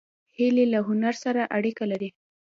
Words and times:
هیلۍ 0.37 0.65
له 0.73 0.79
هنر 0.87 1.15
سره 1.23 1.41
اړیکه 1.57 1.83
لري 1.91 2.09